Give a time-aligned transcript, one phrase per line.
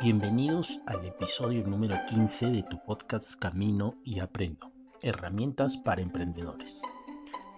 [0.00, 4.70] Bienvenidos al episodio número 15 de tu podcast Camino y Aprendo,
[5.02, 6.82] herramientas para emprendedores.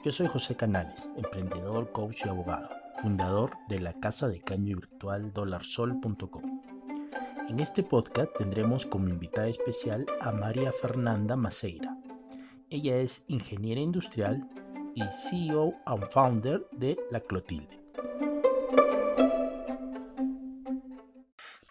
[0.03, 2.71] Yo soy José Canales, emprendedor, coach y abogado,
[3.03, 6.63] fundador de la casa de cambio virtual dolarsol.com.
[7.51, 11.95] En este podcast tendremos como invitada especial a María Fernanda Maceira.
[12.71, 14.49] Ella es ingeniera industrial
[14.95, 17.80] y CEO and founder de La Clotilde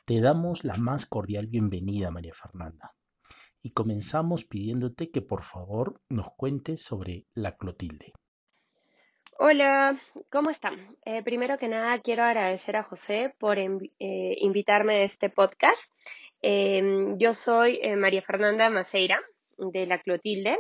[0.10, 2.96] Te damos la más cordial bienvenida, María Fernanda.
[3.62, 8.14] Y comenzamos pidiéndote que por favor nos cuentes sobre la Clotilde.
[9.38, 10.02] Hola,
[10.32, 10.98] ¿cómo están?
[11.06, 15.94] Eh, primero que nada quiero agradecer a José por eh, invitarme a este podcast.
[16.42, 19.22] Em, yo soy eh, María Fernanda Maceira
[19.60, 20.58] de La Clotilde.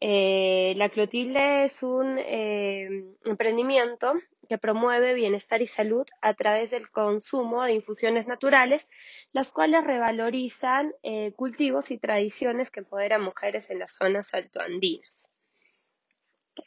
[0.00, 4.14] la Clotilde es un emprendimiento
[4.48, 8.88] que promueve bienestar y salud a través del consumo de infusiones naturales,
[9.32, 15.28] las cuales revalorizan eh, cultivos y tradiciones que empoderan mujeres en las zonas altoandinas.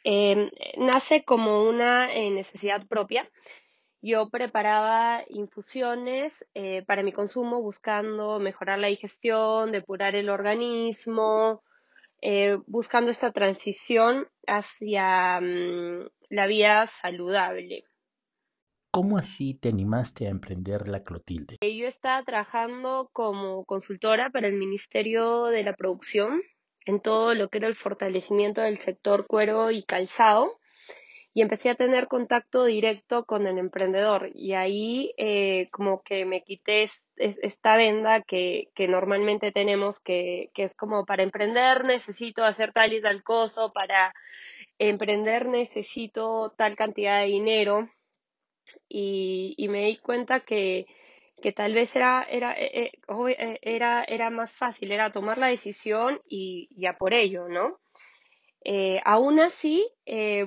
[0.04, 3.28] Em, nace como una eh, necesidad propia.
[4.00, 11.62] Yo preparaba infusiones eh, para mi consumo buscando mejorar la digestión, depurar el organismo,
[12.66, 17.84] buscando esta transición hacia mm, la vida saludable.
[18.90, 21.56] ¿Cómo así te animaste a emprender la Clotilde?
[21.60, 26.42] Eh, yo estaba trabajando como consultora para el Ministerio de la Producción
[26.86, 30.58] en todo lo que era el fortalecimiento del sector cuero y calzado
[31.34, 36.42] y empecé a tener contacto directo con el emprendedor y ahí eh, como que me
[36.42, 42.72] quité esta venda que, que normalmente tenemos que, que, es como para emprender necesito hacer
[42.72, 44.14] tal y tal cosa, para
[44.78, 47.88] emprender necesito tal cantidad de dinero
[48.88, 50.86] y, me di cuenta que,
[51.42, 55.48] que tal vez era, era, eh, eh, eh, era, era más fácil, era tomar la
[55.48, 57.78] decisión y ya por ello, ¿no?
[59.04, 59.88] aún así,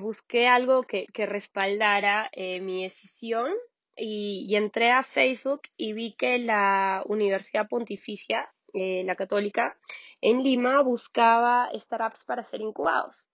[0.00, 3.52] busqué algo que, que respaldara mi decisión
[3.96, 9.76] y, entré a Facebook y vi que la Universidad Pontificia, la Católica,
[10.20, 13.26] en Lima buscaba startups para ser incubados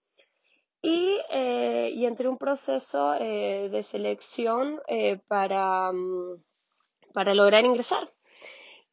[0.82, 6.42] y, eh, y entré un proceso eh, de selección eh, para, mm,
[7.12, 8.12] para lograr ingresar.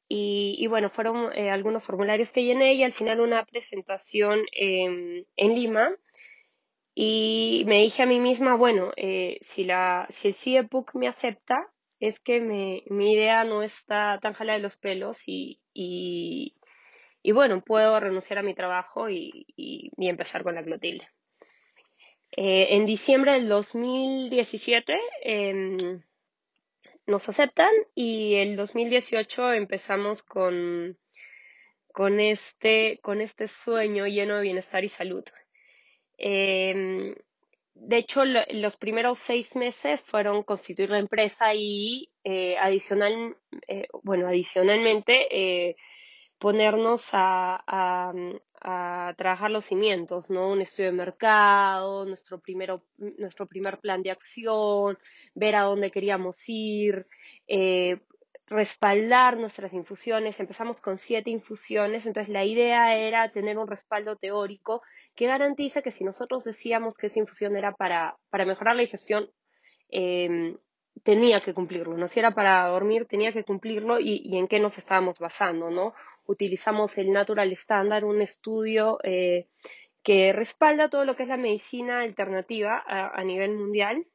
[0.07, 5.25] Y, y bueno, fueron eh, algunos formularios que llené y al final una presentación en
[5.55, 5.95] Lima.
[6.95, 11.55] Y me dije a mí misma, bueno, eh, si, la, si el CIEPUC me acepta,
[11.99, 16.55] es que me, mi idea no está tan jala de los pelos y, y,
[17.21, 21.07] y bueno, puedo renunciar a mi trabajo y, y, y empezar con la Clotilde.
[22.37, 26.01] Eh, en diciembre del 2017 em,
[27.07, 30.97] nos aceptan y el 2018 empezamos con,
[31.93, 35.23] con, este, con este sueño lleno de bienestar y salud.
[36.17, 37.15] Em,
[37.73, 44.27] de hecho, los primeros seis meses fueron constituir la empresa y eh, adicional, eh, bueno,
[44.27, 45.75] adicionalmente
[46.45, 47.63] ponernos a,
[48.61, 50.51] a trabajar los cimientos, ¿no?
[50.51, 52.83] Un estudio de mercado, nuestro, primero,
[53.17, 54.95] nuestro primer plan de acción,
[55.33, 57.07] ver a dónde queríamos ir,
[57.47, 57.97] eh,
[58.45, 60.39] respaldar nuestras infusiones.
[60.39, 64.83] Empezamos con siete infusiones, entonces la idea era tener un respaldo teórico
[65.15, 69.31] que garantiza que si nosotros decíamos que esa infusión era para, para mejorar la digestión,
[69.89, 70.57] eh,
[71.03, 72.07] tenía que cumplirlo, ¿no?
[72.07, 75.93] Si era para dormir, tenía que cumplirlo y, y en qué nos estábamos basando, ¿no?
[76.27, 79.47] Utilizamos el Natural Standard, un estudio eh,
[80.03, 84.05] que respalda todo lo que es la medicina alternativa a, nivel mundial.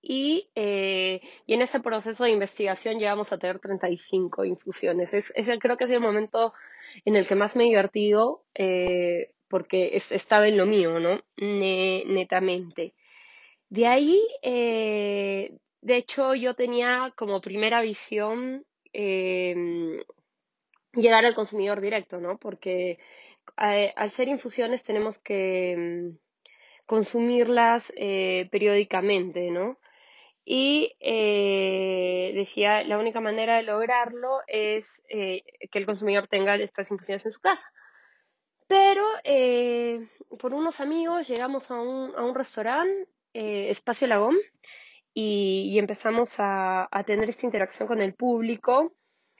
[0.00, 5.12] Y, eh, y, en ese proceso de investigación llegamos a tener 35 infusiones.
[5.14, 6.54] Es, es creo que es el momento
[7.04, 11.20] en el que más me he divertido eh, porque es, estaba en lo mío, ¿no?
[11.36, 12.94] netamente.
[13.68, 18.64] De ahí, de hecho, yo tenía como primera visión
[20.94, 22.38] llegar al consumidor directo, ¿no?
[22.38, 22.98] Porque
[23.60, 26.18] eh, al ser infusiones tenemos que mm,
[26.86, 29.78] consumirlas eh, periódicamente, ¿no?
[30.44, 35.42] Y eh, decía, la única manera de lograrlo es que
[35.72, 37.66] el consumidor tenga estas infusiones en su casa.
[38.66, 39.04] Pero
[40.38, 44.36] por unos amigos llegamos a un, a un restaurante, Espacio Lagón,
[45.14, 48.92] y, y empezamos a, a, tener esta interacción con el público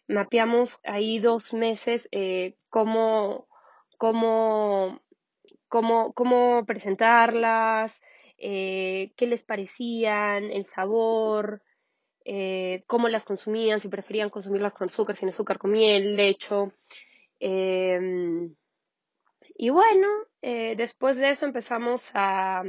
[0.08, 3.48] mapeamos ahí dos meses eh, cómo,
[3.98, 5.00] cómo,
[5.68, 8.00] cómo, cómo presentarlas,
[8.38, 11.62] eh, qué les parecían, el sabor,
[12.24, 16.72] eh, cómo las consumían, si preferían consumirlas con azúcar, sin azúcar, con miel, lecho.
[17.40, 18.54] Em,
[19.56, 20.08] y bueno,
[20.42, 22.64] después de eso empezamos a,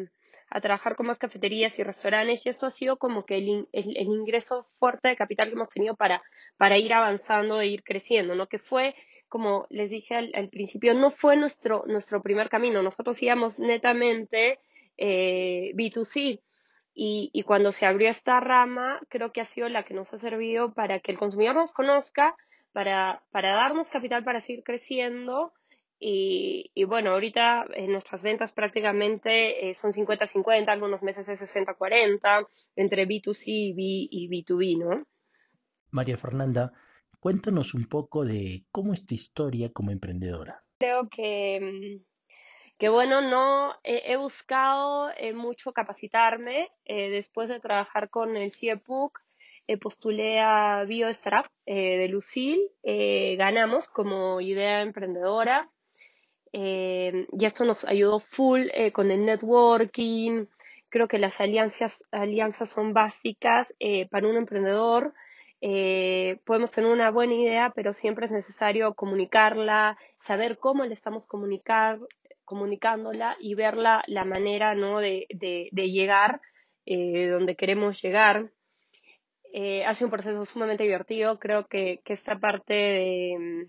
[0.50, 3.98] a, trabajar con más cafeterías y restaurantes y esto ha sido como que el, el,
[3.98, 6.24] ingreso fuerte de capital que hemos tenido para,
[6.58, 8.48] para ir avanzando e ir creciendo, ¿no?
[8.48, 8.96] Que fue,
[9.28, 12.82] como les dije al, al principio, no fue nuestro, nuestro primer camino.
[12.82, 14.60] Nosotros íbamos netamente
[14.98, 16.42] eh, B2C.
[16.98, 20.18] Y, y, cuando se abrió esta rama, creo que ha sido la que nos ha
[20.18, 22.38] servido para que el consumidor nos conozca,
[22.72, 25.54] para, para darnos capital para seguir creciendo.
[26.08, 32.48] Y, y bueno, ahorita en nuestras ventas prácticamente eh, son 50-50, algunos meses es 60-40,
[32.76, 33.82] entre B2C y, B,
[34.12, 35.08] y B2B, ¿no?
[35.90, 36.74] María Fernanda,
[37.20, 40.64] cuéntanos un poco de cómo es tu historia como emprendedora.
[40.78, 42.06] Creo que mm,
[42.78, 46.70] que bueno, no he buscado eh, mucho capacitarme.
[46.86, 49.20] Eh, después de trabajar con el CIEPUC,
[49.68, 55.72] eh, postulé a BioStartup de Lucil, ganamos como idea emprendedora
[56.52, 60.46] y esto nos ayudó full con el networking.
[60.90, 63.74] Creo que las alianzas, alianzas son básicas
[64.10, 65.14] para un emprendedor.
[65.60, 72.00] podemos tener una buena idea, pero siempre es necesario comunicarla, saber cómo le estamos comunicar,
[72.46, 75.00] comunicándola y ver la, manera ¿no?
[75.00, 75.28] de,
[75.74, 76.40] llegar
[76.86, 78.52] eh, donde queremos llegar.
[79.52, 81.40] Eh, hace un proceso sumamente divertido.
[81.40, 83.68] Creo que, esta parte de,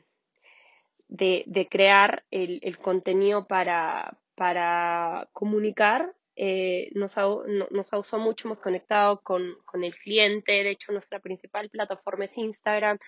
[1.09, 7.25] de, crear el, contenido para, para comunicar eh, nos, ha,
[7.71, 12.27] nos ha usado mucho, hemos conectado con, con, el cliente, de hecho nuestra principal plataforma
[12.27, 12.99] es Instagram,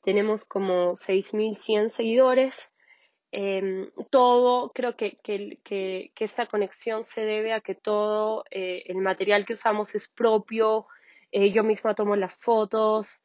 [0.00, 2.70] tenemos como 6.100 seguidores.
[3.30, 8.96] Em, todo, creo que, que, que, esta conexión se debe a que todo eh, el
[8.98, 10.86] material que usamos es propio,
[11.30, 13.20] eh, yo misma tomo las fotos,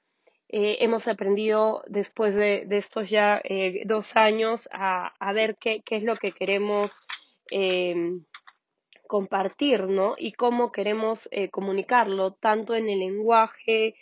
[0.50, 3.42] eh, hemos aprendido después de, de estos ya
[3.86, 7.01] dos años a, a ver qué, qué, es lo que queremos
[7.51, 8.25] em,
[9.07, 10.16] compartir, ¿no?
[10.18, 13.95] Y cómo queremos comunicarlo, tanto en el lenguaje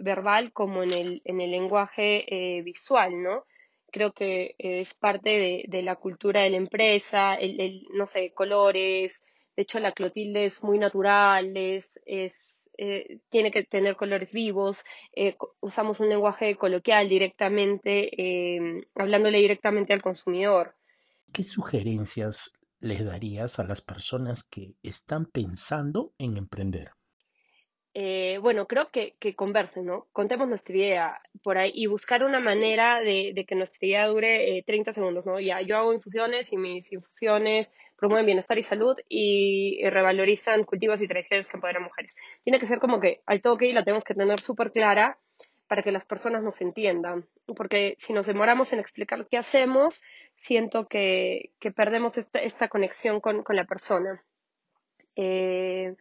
[0.00, 3.44] verbal como en el, en el lenguaje visual, ¿no?
[3.90, 9.22] creo que es parte de, la cultura de la empresa, el, no sé, colores,
[9.56, 15.36] de hecho la Clotilde es muy natural, es eh, tiene que tener colores vivos, eh,
[15.60, 20.76] usamos un lenguaje coloquial directamente, eh, hablándole directamente al consumidor.
[21.30, 26.92] ¿Qué sugerencias les darías a las personas que están pensando en emprender?
[27.92, 30.06] Eh, bueno, creo que, que, conversen, ¿no?
[30.12, 34.56] Contemos nuestra idea por ahí y buscar una manera de, de que nuestra idea dure
[34.56, 35.40] eh, 30 segundos, ¿no?
[35.40, 41.06] Ya, yo hago infusiones y mis infusiones promueven bienestar y salud y, revalorizan cultivos y
[41.06, 42.16] tradiciones que empoderan mujeres.
[42.42, 45.18] Tiene que ser como que al toque y la tenemos que tener súper clara
[45.68, 47.28] para que las personas nos entiendan.
[47.56, 50.02] Porque si nos demoramos en explicar lo que hacemos,
[50.36, 54.24] siento que, que perdemos esta, esta conexión con, con la persona.
[55.14, 55.94] Eh,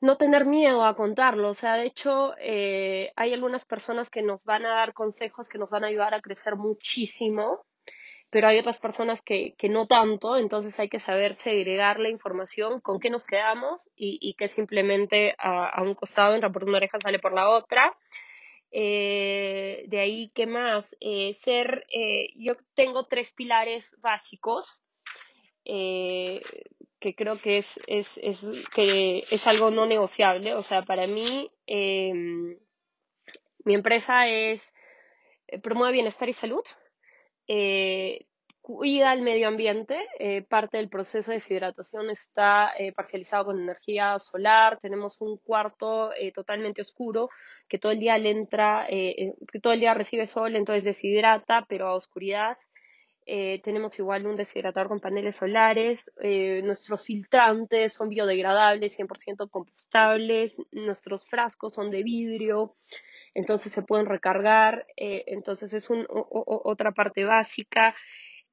[0.00, 1.48] no tener miedo a contarlo.
[1.48, 5.58] O sea, de hecho, eh, hay algunas personas que nos van a dar consejos que
[5.58, 7.64] nos van a ayudar a crecer muchísimo,
[8.36, 12.82] pero hay otras personas que, que no tanto, entonces hay que saber segregar la información,
[12.82, 17.00] con qué nos quedamos y, y que simplemente a, un costado entra por una oreja,
[17.00, 17.96] sale por la otra.
[18.70, 20.94] Eh, de ahí, ¿qué más?
[21.00, 21.86] Eh, ser,
[22.34, 24.82] yo tengo tres pilares básicos
[25.64, 30.54] que creo que es, es, es, que es algo no negociable.
[30.54, 31.50] O sea, para mí,
[33.64, 34.70] mi empresa es,
[35.48, 36.64] eh, promueve bienestar y salud,
[37.48, 38.26] eh,
[38.60, 44.78] cuida el medio ambiente, eh, parte del proceso de deshidratación está parcializado con energía solar,
[44.80, 47.28] tenemos un cuarto totalmente oscuro
[47.68, 51.86] que todo el día le entra, que todo el día recibe sol, entonces deshidrata, pero
[51.86, 52.56] a oscuridad.
[53.28, 60.56] Eh, tenemos igual un deshidratador con paneles solares, eh, nuestros filtrantes son biodegradables, 100% compostables,
[60.70, 62.76] nuestros frascos son de vidrio,
[63.36, 67.94] entonces se pueden recargar, eh, entonces es un, otra parte básica.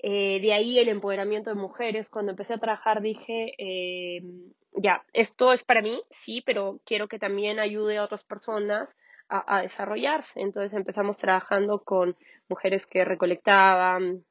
[0.02, 2.10] de ahí el empoderamiento de mujeres.
[2.10, 3.56] Cuando empecé a trabajar dije,
[4.76, 8.98] ya, esto es para mí, sí, pero quiero que también ayude a otras personas
[9.30, 10.42] a desarrollarse.
[10.42, 12.18] Entonces empezamos trabajando con
[12.50, 14.26] mujeres que recolectaban,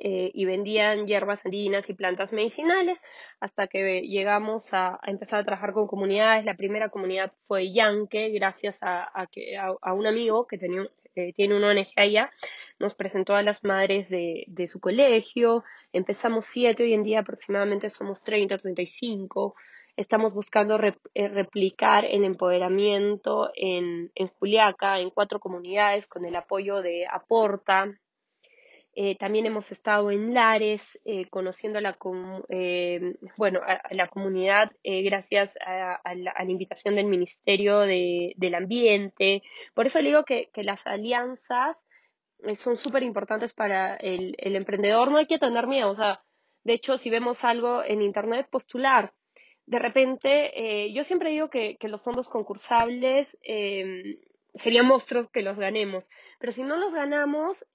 [0.00, 3.00] eh, y vendían hierbas andinas y plantas medicinales
[3.40, 6.44] hasta que llegamos a, empezar a trabajar con comunidades.
[6.44, 11.56] La primera comunidad fue Yanque, gracias a, que, a, un amigo que tenía, eh, tiene
[11.56, 12.32] una ONG allá,
[12.78, 15.64] nos presentó a las madres de, de su colegio.
[15.92, 19.54] Empezamos siete, hoy en día aproximadamente somos 30, 35.
[19.96, 26.82] Estamos buscando eh, replicar el empoderamiento en, en Juliaca, en cuatro comunidades, con el apoyo
[26.82, 27.94] de Aporta,
[28.96, 31.98] eh, también hemos estado en Lares, eh, conociendo a la,
[32.48, 39.42] eh, bueno, a, la comunidad gracias a, la, invitación del Ministerio del Ambiente.
[39.74, 41.86] Por eso le digo que, las alianzas
[42.54, 45.10] son súper importantes para el, emprendedor.
[45.10, 45.90] No hay que tener miedo.
[45.90, 46.22] O sea,
[46.62, 49.12] de hecho, si vemos algo en Internet, postular.
[49.66, 53.36] De repente, yo siempre digo que, que los fondos concursables
[54.54, 56.08] serían monstruos que los ganemos.
[56.38, 57.66] Pero si no los ganamos,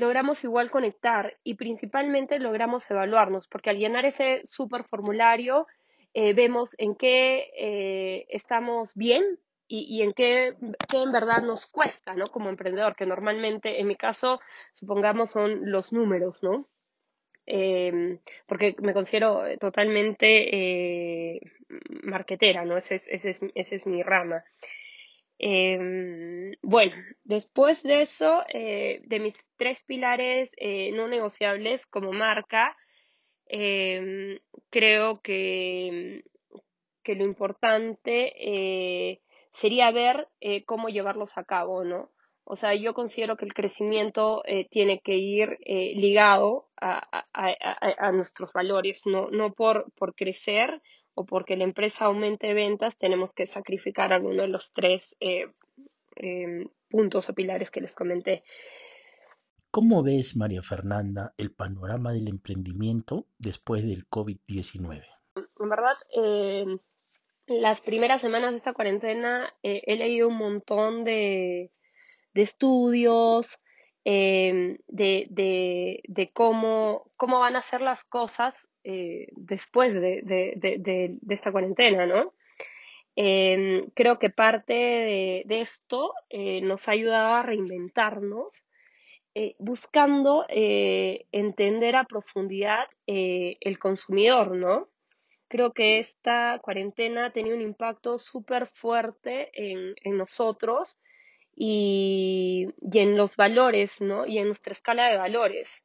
[0.00, 5.66] logramos igual conectar y principalmente logramos evaluarnos, porque al llenar ese super formulario
[6.14, 9.38] eh, vemos en qué eh, estamos bien
[9.72, 10.56] y, en qué,
[10.90, 12.26] en verdad nos cuesta, ¿no?
[12.26, 14.40] Como emprendedor, que normalmente, en mi caso,
[14.72, 16.66] supongamos son los números, ¿no?
[17.46, 21.40] Em, porque me considero totalmente eh,
[22.02, 22.76] marquetera, ¿no?
[22.76, 24.42] Ese ese esa es mi rama.
[25.42, 26.94] Em, bueno,
[27.24, 32.76] después de eso, eh, de mis tres pilares eh, no negociables como marca,
[33.46, 36.24] em, creo que,
[37.02, 40.28] que, lo importante eh, sería ver
[40.66, 42.10] cómo llevarlos a cabo, ¿no?
[42.44, 49.06] O sea, yo considero que el crecimiento tiene que ir ligado a, a, nuestros valores,
[49.06, 50.82] no, no por, por crecer
[51.14, 55.46] o porque la empresa aumente ventas, tenemos que sacrificar alguno de los tres eh,
[56.16, 58.42] em, puntos o pilares que les comenté.
[59.70, 65.04] ¿Cómo ves, María Fernanda, el panorama del emprendimiento después del COVID-19?
[65.36, 66.78] En verdad, em,
[67.46, 71.70] las primeras semanas de esta cuarentena eh, he leído un montón de,
[72.34, 73.58] de estudios,
[74.04, 81.18] em, de, de, de, cómo, cómo van a ser las cosas eh, después de, de,
[81.28, 82.32] esta cuarentena, ¿no?
[83.14, 88.64] Em, creo que parte de, esto eh, nos ha ayudado a reinventarnos,
[89.34, 94.88] eh, buscando entender a profundidad el consumidor, ¿no?
[95.48, 100.96] Creo que esta cuarentena ha tenido un impacto súper fuerte en, en nosotros
[101.54, 104.26] y, y, en los valores, ¿no?
[104.26, 105.84] Y en nuestra escala de valores.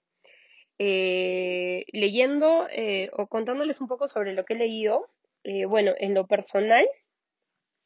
[0.77, 5.09] Eh, leyendo eh, o contándoles un poco sobre lo que he leído,
[5.43, 6.85] eh, bueno, en lo personal,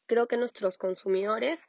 [0.07, 1.67] creo que nuestros consumidores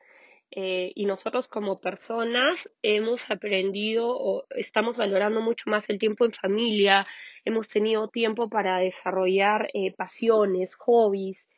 [0.53, 7.07] y nosotros como personas hemos aprendido o estamos valorando mucho más el tiempo en familia,
[7.45, 11.49] hemos tenido tiempo para desarrollar pasiones, hobbies,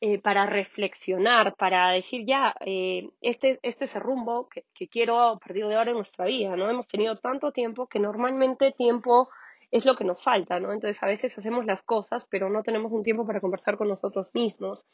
[0.00, 5.38] eh, para reflexionar, para decir ya, eh, este, este es el rumbo que, quiero a
[5.40, 6.70] partir de ahora en nuestra vida, ¿no?
[6.70, 9.28] Hemos tenido tanto tiempo que normalmente tiempo
[9.72, 10.72] es lo que nos falta, ¿no?
[10.72, 14.30] Entonces a veces hacemos las cosas, pero no tenemos un tiempo para conversar con nosotros
[14.34, 14.86] mismos.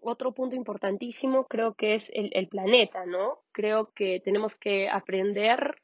[0.00, 3.40] otro punto importantísimo creo que es el, planeta, ¿no?
[3.52, 5.76] Creo que tenemos que aprender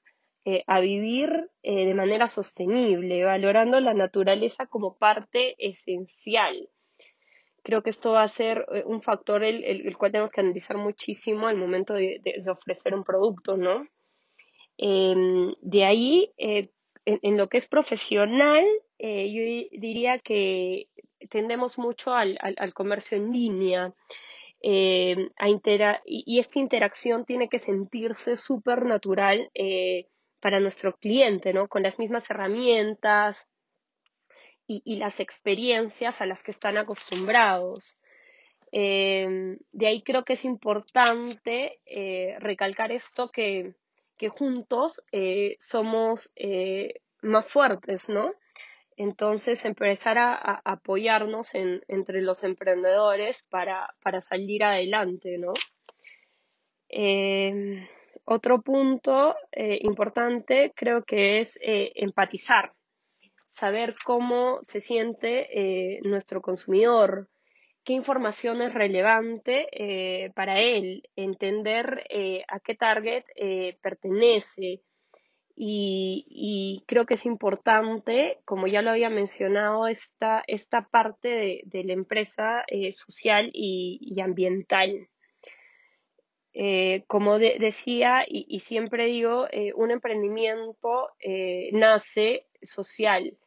[0.46, 6.70] eh, a vivir de manera sostenible, valorando la naturaleza como parte esencial
[7.66, 11.48] Creo que esto va a ser eh, un factor el, cual tenemos que analizar muchísimo
[11.48, 13.88] al momento de, ofrecer un producto, ¿no?
[14.78, 16.70] Em, de ahí, eh,
[17.04, 18.64] en, lo que es profesional,
[19.00, 20.90] eh, yo diría que
[21.28, 22.38] tendemos mucho al,
[22.72, 23.92] comercio en línea.
[24.60, 25.30] Em,
[26.04, 29.50] y, esta interacción tiene que sentirse súper natural
[30.40, 31.66] para nuestro cliente, ¿no?
[31.66, 33.48] Con las mismas herramientas,
[34.66, 37.96] y, las experiencias a las que están acostumbrados.
[38.72, 43.74] Em, de ahí creo que es importante eh, recalcar esto que,
[44.30, 48.32] juntos eh, somos eh, más fuertes, ¿no?
[48.96, 55.52] Entonces empezar a, apoyarnos entre los emprendedores para, para salir adelante, ¿no?
[58.24, 59.36] Otro punto
[59.80, 62.75] importante creo que es empatizar
[63.56, 67.28] saber cómo se siente eh, nuestro consumidor,
[67.84, 73.24] qué información es relevante eh, para él, entender eh, a qué target
[73.80, 74.82] pertenece.
[75.58, 81.94] Y, creo que es importante, como ya lo había mencionado, esta, esta parte de, la
[81.94, 85.08] empresa social y, ambiental.
[87.06, 89.46] como decía y, siempre digo,
[89.76, 91.08] un emprendimiento
[91.72, 93.38] nace social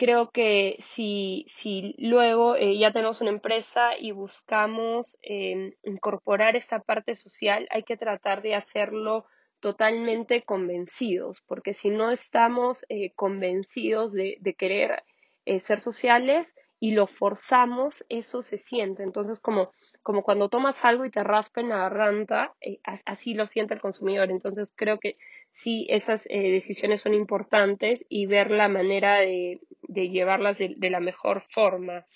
[0.00, 6.78] creo que si, si luego eh, ya tenemos una empresa y buscamos em, incorporar esta
[6.78, 9.26] parte social, hay que tratar de hacerlo
[9.60, 15.04] totalmente convencidos, porque si no estamos eh, convencidos de, querer
[15.44, 19.02] eh, ser sociales y lo forzamos, eso se siente.
[19.02, 19.70] Entonces, como,
[20.02, 23.82] como cuando tomas algo y te raspa en la garganta, eh, así lo siente el
[23.82, 24.30] consumidor.
[24.30, 25.18] Entonces, creo que
[25.52, 31.42] sí, esas eh, decisiones son importantes y ver la manera de, llevarlas de, la mejor
[31.42, 32.06] forma.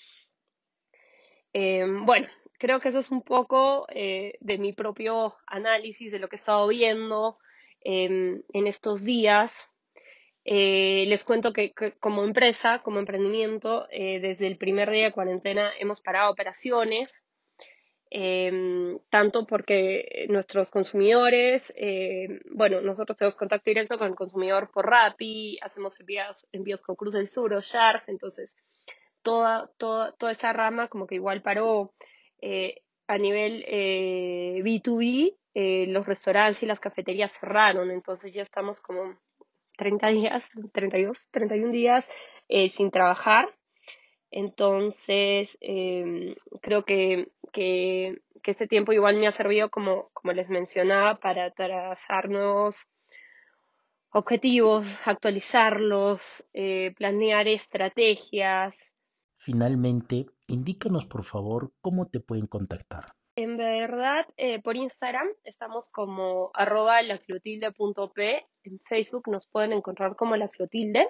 [1.52, 2.26] Em, bueno,
[2.58, 6.66] creo que eso es un poco de mi propio análisis de lo que he estado
[6.68, 7.36] viendo
[7.82, 9.68] em, en estos días.
[10.44, 15.72] Eh, les cuento que, como empresa, como emprendimiento, eh, desde el primer día de cuarentena
[15.78, 17.22] hemos parado operaciones,
[18.10, 24.86] em, tanto porque nuestros consumidores, eh, bueno, nosotros tenemos contacto directo con el consumidor por
[24.88, 28.56] Rappi, hacemos envíos, envíos con Cruz del Sur o Sharp, entonces
[29.22, 31.94] toda, toda, toda esa rama como que igual paró
[33.08, 33.64] a nivel
[34.62, 35.36] B2B,
[35.88, 39.18] los restaurantes y las cafeterías cerraron, entonces ya estamos como
[39.76, 42.08] 30 días, 32, 31 días
[42.48, 43.48] eh, sin trabajar.
[44.30, 51.18] Entonces, em, creo que, que, este tiempo igual me ha servido, como, como les mencionaba,
[51.20, 52.86] para trazar nuevos
[54.10, 58.92] objetivos, actualizarlos, eh, planear estrategias.
[59.36, 63.14] Finalmente, indícanos por favor cómo te pueden contactar.
[63.36, 67.00] En verdad, eh, por Instagram estamos como arroba.
[67.00, 67.08] En
[68.88, 71.08] Facebook nos pueden encontrar como la Clotilde.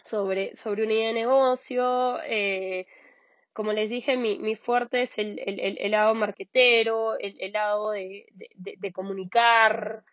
[0.05, 2.19] sobre, sobre una idea de negocio,
[3.53, 8.93] como les dije, mi, mi fuerte es el, el, lado marquetero, el, lado de, de
[8.93, 10.05] comunicar.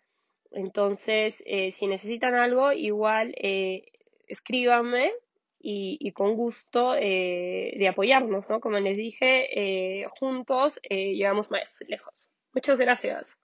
[0.51, 3.91] Entonces, eh, si necesitan algo, igual eh,
[4.27, 5.11] escríbanme
[5.59, 8.59] y, con gusto eh, de apoyarnos, ¿no?
[8.59, 12.29] Como les dije, juntos llevamos más lejos.
[12.53, 13.39] Muchas gracias.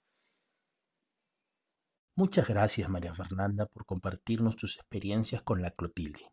[2.16, 6.32] Muchas gracias, María Fernanda, por compartirnos tus experiencias con la Clotilde.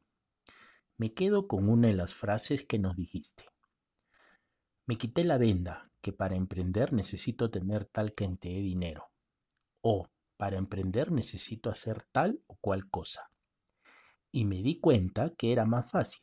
[0.99, 3.45] Me quedo con una de las frases que nos dijiste.
[4.87, 9.11] Me quité la venda que para emprender necesito tener tal cantidad de dinero.
[9.81, 13.31] O para emprender necesito hacer tal o cual cosa.
[14.31, 16.23] Y me di cuenta que era más fácil.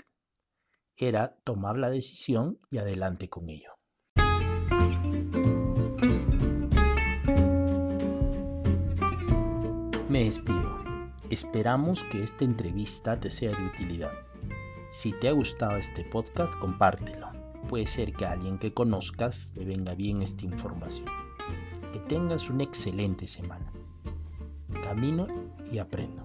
[0.95, 3.71] Era tomar la decisión y adelante con ello.
[10.09, 10.79] Me despido.
[11.29, 14.13] Esperamos que esta entrevista te sea de utilidad.
[14.91, 17.31] Si te ha gustado este podcast, compártelo.
[17.67, 21.09] Puede ser que a alguien que conozcas le venga bien esta información.
[21.91, 23.74] Que tengas una excelente semana
[24.81, 25.27] camino
[25.71, 26.23] y aprendo.